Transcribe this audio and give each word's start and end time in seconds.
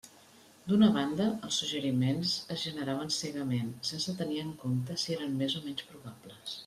D'una 0.69 0.87
banda, 0.95 1.25
els 1.49 1.59
suggeriments 1.63 2.33
es 2.55 2.63
generaven 2.69 3.13
“cegament”, 3.17 3.69
sense 3.91 4.17
tenir 4.23 4.41
en 4.45 4.51
compte 4.65 4.97
si 5.05 5.15
eren 5.19 5.37
més 5.43 5.59
o 5.61 5.63
menys 5.69 5.87
probables. 5.93 6.59